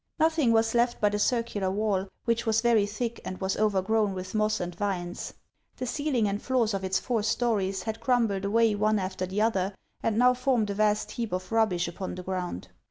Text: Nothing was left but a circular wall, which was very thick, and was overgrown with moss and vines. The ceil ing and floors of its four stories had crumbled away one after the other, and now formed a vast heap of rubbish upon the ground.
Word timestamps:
Nothing 0.17 0.51
was 0.51 0.73
left 0.73 0.99
but 0.99 1.13
a 1.13 1.19
circular 1.19 1.69
wall, 1.69 2.07
which 2.25 2.47
was 2.47 2.61
very 2.61 2.87
thick, 2.87 3.21
and 3.23 3.39
was 3.39 3.55
overgrown 3.55 4.15
with 4.15 4.33
moss 4.33 4.59
and 4.59 4.73
vines. 4.73 5.35
The 5.77 5.85
ceil 5.85 6.15
ing 6.15 6.27
and 6.27 6.41
floors 6.41 6.73
of 6.73 6.83
its 6.83 6.99
four 6.99 7.21
stories 7.21 7.83
had 7.83 7.99
crumbled 7.99 8.43
away 8.43 8.73
one 8.73 8.97
after 8.97 9.27
the 9.27 9.41
other, 9.43 9.75
and 10.01 10.17
now 10.17 10.33
formed 10.33 10.71
a 10.71 10.73
vast 10.73 11.11
heap 11.11 11.31
of 11.31 11.51
rubbish 11.51 11.87
upon 11.87 12.15
the 12.15 12.23
ground. 12.23 12.69